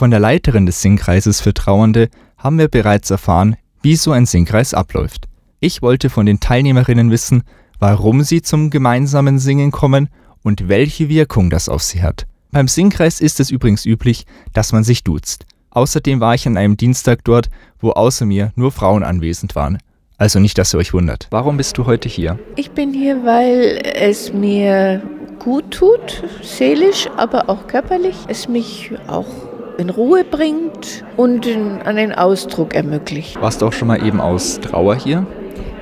Von 0.00 0.10
der 0.10 0.20
Leiterin 0.20 0.64
des 0.64 0.80
Singkreises 0.80 1.42
für 1.42 1.52
Trauernde 1.52 2.08
haben 2.38 2.58
wir 2.58 2.68
bereits 2.68 3.10
erfahren, 3.10 3.56
wie 3.82 3.96
so 3.96 4.12
ein 4.12 4.24
Singkreis 4.24 4.72
abläuft. 4.72 5.28
Ich 5.60 5.82
wollte 5.82 6.08
von 6.08 6.24
den 6.24 6.40
Teilnehmerinnen 6.40 7.10
wissen, 7.10 7.42
warum 7.78 8.22
sie 8.22 8.40
zum 8.40 8.70
gemeinsamen 8.70 9.38
Singen 9.38 9.72
kommen 9.72 10.08
und 10.42 10.70
welche 10.70 11.10
Wirkung 11.10 11.50
das 11.50 11.68
auf 11.68 11.82
sie 11.82 12.02
hat. 12.02 12.26
Beim 12.50 12.66
Singkreis 12.66 13.20
ist 13.20 13.40
es 13.40 13.50
übrigens 13.50 13.84
üblich, 13.84 14.24
dass 14.54 14.72
man 14.72 14.84
sich 14.84 15.04
duzt. 15.04 15.44
Außerdem 15.68 16.18
war 16.18 16.34
ich 16.34 16.46
an 16.46 16.56
einem 16.56 16.78
Dienstag 16.78 17.22
dort, 17.24 17.50
wo 17.78 17.90
außer 17.90 18.24
mir 18.24 18.52
nur 18.56 18.72
Frauen 18.72 19.02
anwesend 19.02 19.54
waren. 19.54 19.76
Also 20.16 20.40
nicht, 20.40 20.56
dass 20.56 20.72
ihr 20.72 20.78
euch 20.78 20.94
wundert. 20.94 21.26
Warum 21.30 21.58
bist 21.58 21.76
du 21.76 21.84
heute 21.84 22.08
hier? 22.08 22.38
Ich 22.56 22.70
bin 22.70 22.94
hier, 22.94 23.22
weil 23.26 23.82
es 23.84 24.32
mir 24.32 25.02
gut 25.38 25.70
tut, 25.72 26.24
seelisch, 26.42 27.06
aber 27.18 27.50
auch 27.50 27.66
körperlich. 27.66 28.16
Es 28.28 28.48
mich 28.48 28.92
auch 29.06 29.49
in 29.80 29.90
Ruhe 29.90 30.24
bringt 30.24 31.04
und 31.16 31.48
einen 31.84 32.12
Ausdruck 32.14 32.74
ermöglicht. 32.74 33.40
Warst 33.40 33.62
du 33.62 33.66
auch 33.66 33.72
schon 33.72 33.88
mal 33.88 34.06
eben 34.06 34.20
aus 34.20 34.60
Trauer 34.60 34.94
hier? 34.94 35.26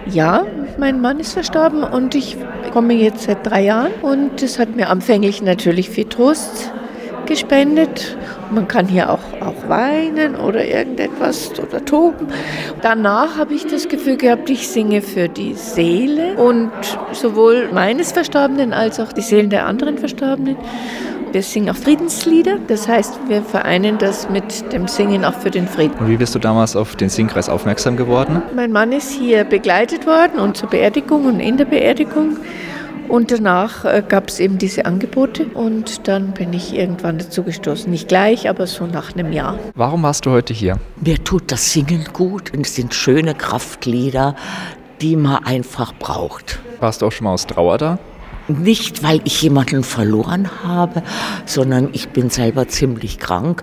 Ja, 0.07 0.47
mein 0.79 1.01
Mann 1.01 1.21
ist 1.21 1.33
verstorben 1.33 1.83
und 1.83 2.15
ich 2.15 2.37
komme 2.73 2.95
jetzt 2.95 3.25
seit 3.25 3.45
drei 3.45 3.65
Jahren 3.65 3.93
und 4.01 4.41
das 4.41 4.59
hat 4.59 4.77
mir 4.77 4.89
anfänglich 4.89 5.43
natürlich 5.43 5.91
viel 5.91 6.05
Trost 6.05 6.73
gespendet. 7.27 8.17
Man 8.51 8.67
kann 8.69 8.87
hier 8.87 9.11
auch, 9.11 9.21
auch 9.41 9.69
weinen 9.69 10.35
oder 10.37 10.65
irgendetwas 10.65 11.53
oder 11.61 11.85
toben. 11.85 12.29
Danach 12.81 13.37
habe 13.37 13.53
ich 13.53 13.67
das 13.67 13.89
Gefühl 13.89 14.17
gehabt, 14.17 14.49
ich 14.49 14.69
singe 14.69 15.03
für 15.03 15.29
die 15.29 15.53
Seele 15.53 16.35
und 16.37 16.71
sowohl 17.13 17.69
meines 17.73 18.13
Verstorbenen 18.13 18.73
als 18.73 18.99
auch 18.99 19.13
die 19.13 19.21
Seelen 19.21 19.51
der 19.51 19.67
anderen 19.67 19.99
Verstorbenen. 19.99 20.57
Wir 21.31 21.43
singen 21.43 21.69
auch 21.69 21.77
Friedenslieder, 21.77 22.59
das 22.69 22.89
heißt, 22.89 23.19
wir 23.29 23.43
vereinen 23.43 23.99
das 23.99 24.31
mit 24.31 24.73
dem 24.73 24.89
Singen 24.89 25.27
auch 25.27 25.35
für 25.35 25.51
den 25.51 25.69
Frieden. 25.69 25.95
Und 25.99 26.09
wie 26.09 26.17
bist 26.17 26.35
du 26.35 26.39
damals 26.39 26.75
auf 26.75 26.97
den 26.97 27.11
Singkreis 27.11 27.51
aufmerksam 27.51 27.99
geworden? 27.99 28.43
Mein 28.57 28.73
Mann 28.73 28.93
ist 28.93 29.11
hier 29.11 29.45
begleitet 29.45 30.07
worden 30.07 30.39
und 30.39 30.57
zur 30.57 30.71
Beerdigung 30.71 31.27
und 31.27 31.41
in 31.41 31.59
der 31.59 31.67
Beerdigung. 31.67 32.39
Und 33.09 33.31
danach 33.31 33.85
äh, 33.85 34.03
gab 34.07 34.29
es 34.29 34.41
eben 34.41 34.59
diese 34.59 34.87
Angebote 34.87 35.47
und 35.47 36.09
dann 36.09 36.33
bin 36.33 36.53
ich 36.53 36.75
irgendwann 36.75 37.19
dazu 37.19 37.43
gestoßen. 37.43 37.91
Nicht 37.91 38.09
gleich, 38.09 38.49
aber 38.49 38.67
so 38.67 38.87
nach 38.87 39.15
einem 39.15 39.33
Jahr. 39.33 39.59
Warum 39.75 40.03
warst 40.03 40.25
du 40.25 40.31
heute 40.31 40.55
hier? 40.55 40.79
Mir 41.01 41.23
tut 41.25 41.53
das 41.53 41.73
Singen 41.73 42.07
gut 42.13 42.55
und 42.55 42.67
es 42.67 42.75
sind 42.75 42.95
schöne 42.95 43.35
Kraftlieder, 43.35 44.35
die 45.03 45.17
man 45.17 45.45
einfach 45.45 45.93
braucht. 45.95 46.59
Warst 46.81 47.03
du 47.03 47.07
auch 47.07 47.13
schon 47.13 47.25
mal 47.25 47.33
aus 47.33 47.47
Trauer 47.47 47.79
da? 47.79 47.99
Nicht, 48.49 49.03
weil 49.03 49.21
ich 49.25 49.43
jemanden 49.43 49.85
verloren 49.85 50.49
habe, 50.65 51.03
sondern 51.45 51.91
ich 51.93 52.09
bin 52.09 52.31
selber 52.31 52.67
ziemlich 52.67 53.19
krank. 53.19 53.63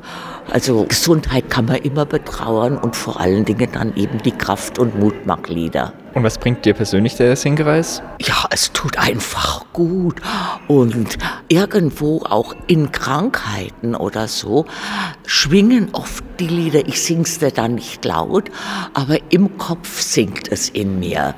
Also 0.51 0.85
Gesundheit 0.85 1.49
kann 1.49 1.65
man 1.65 1.77
immer 1.77 2.05
betrauern 2.05 2.77
und 2.77 2.95
vor 2.95 3.19
allen 3.19 3.45
Dingen 3.45 3.67
dann 3.71 3.95
eben 3.95 4.19
die 4.19 4.31
Kraft- 4.31 4.77
und 4.77 4.99
Mutmachlieder. 4.99 5.93
Und 6.13 6.23
was 6.23 6.37
bringt 6.37 6.65
dir 6.65 6.75
persönlich 6.75 7.15
der 7.15 7.35
Singkreis? 7.35 8.03
Ja, 8.21 8.45
es 8.51 8.71
tut 8.73 8.99
einfach 8.99 9.65
gut. 9.73 10.21
Und 10.67 11.17
irgendwo 11.49 12.21
auch 12.21 12.55
in 12.67 12.91
Krankheiten 12.91 13.95
oder 13.95 14.27
so 14.27 14.65
schwingen 15.25 15.89
oft 15.93 16.23
die 16.39 16.47
Lieder. 16.47 16.87
Ich 16.87 17.01
sing's 17.01 17.39
dir 17.39 17.49
dann 17.51 17.75
nicht 17.75 18.05
laut, 18.05 18.51
aber 18.93 19.17
im 19.29 19.57
Kopf 19.57 19.99
singt 19.99 20.51
es 20.51 20.69
in 20.69 20.99
mir. 20.99 21.33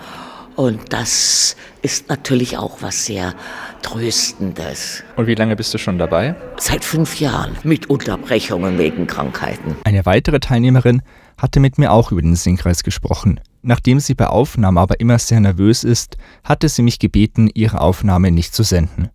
Und 0.57 0.91
das 0.91 1.55
ist 1.83 2.09
natürlich 2.09 2.57
auch 2.57 2.81
was 2.81 3.05
sehr 3.05 3.35
Tröstendes. 3.83 5.03
Und 5.15 5.27
wie 5.27 5.35
lange 5.35 5.55
bist 5.55 5.71
du 5.71 5.77
schon 5.77 5.99
dabei? 5.99 6.35
Seit 6.57 6.83
fünf 6.83 7.19
Jahren, 7.19 7.55
mit 7.63 7.91
Unterbrechungen 7.91 8.79
wegen 8.79 9.05
Krankheiten. 9.05 9.75
Eine 9.83 10.07
weitere 10.07 10.39
Teilnehmerin 10.39 11.03
hatte 11.37 11.59
mit 11.59 11.77
mir 11.77 11.91
auch 11.91 12.11
über 12.11 12.23
den 12.23 12.35
Singkreis 12.35 12.81
gesprochen. 12.81 13.39
Nachdem 13.61 13.99
sie 13.99 14.15
bei 14.15 14.25
Aufnahmen 14.25 14.79
aber 14.79 14.99
immer 14.99 15.19
sehr 15.19 15.39
nervös 15.39 15.83
ist, 15.83 16.17
hatte 16.43 16.69
sie 16.69 16.81
mich 16.81 16.97
gebeten, 16.97 17.51
ihre 17.53 17.79
Aufnahme 17.79 18.31
nicht 18.31 18.55
zu 18.55 18.63
senden. 18.63 19.09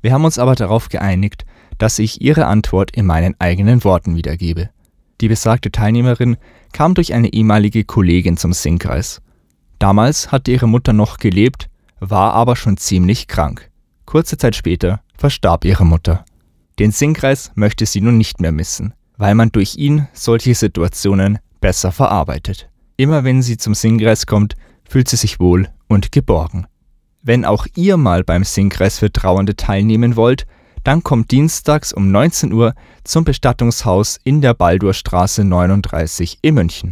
Wir 0.00 0.14
haben 0.14 0.24
uns 0.24 0.38
aber 0.38 0.54
darauf 0.54 0.88
geeinigt, 0.88 1.44
dass 1.76 1.98
ich 1.98 2.22
ihre 2.22 2.46
Antwort 2.46 2.96
in 2.96 3.04
meinen 3.04 3.34
eigenen 3.38 3.84
Worten 3.84 4.16
wiedergebe. 4.16 4.70
Die 5.20 5.28
besagte 5.28 5.70
Teilnehmerin 5.70 6.38
kam 6.72 6.94
durch 6.94 7.12
eine 7.12 7.34
ehemalige 7.34 7.84
Kollegin 7.84 8.38
zum 8.38 8.54
Singkreis. 8.54 9.20
Damals 9.86 10.32
hatte 10.32 10.50
ihre 10.50 10.66
Mutter 10.66 10.92
noch 10.92 11.18
gelebt, 11.18 11.68
war 12.00 12.32
aber 12.32 12.56
schon 12.56 12.76
ziemlich 12.76 13.28
krank. 13.28 13.70
Kurze 14.04 14.36
Zeit 14.36 14.56
später 14.56 15.00
verstarb 15.16 15.64
ihre 15.64 15.86
Mutter. 15.86 16.24
Den 16.80 16.90
Singkreis 16.90 17.52
möchte 17.54 17.86
sie 17.86 18.00
nun 18.00 18.18
nicht 18.18 18.40
mehr 18.40 18.50
missen, 18.50 18.94
weil 19.16 19.36
man 19.36 19.52
durch 19.52 19.76
ihn 19.76 20.08
solche 20.12 20.56
Situationen 20.56 21.38
besser 21.60 21.92
verarbeitet. 21.92 22.68
Immer 22.96 23.22
wenn 23.22 23.42
sie 23.42 23.58
zum 23.58 23.74
Singkreis 23.74 24.26
kommt, 24.26 24.56
fühlt 24.88 25.06
sie 25.08 25.14
sich 25.14 25.38
wohl 25.38 25.68
und 25.86 26.10
geborgen. 26.10 26.66
Wenn 27.22 27.44
auch 27.44 27.68
ihr 27.76 27.96
mal 27.96 28.24
beim 28.24 28.42
Singkreis 28.42 28.98
für 28.98 29.12
Trauernde 29.12 29.54
teilnehmen 29.54 30.16
wollt, 30.16 30.48
dann 30.82 31.04
kommt 31.04 31.30
dienstags 31.30 31.92
um 31.92 32.10
19 32.10 32.52
Uhr 32.52 32.74
zum 33.04 33.22
Bestattungshaus 33.22 34.18
in 34.24 34.40
der 34.40 34.54
Baldurstraße 34.54 35.44
39 35.44 36.38
in 36.42 36.54
München. 36.56 36.84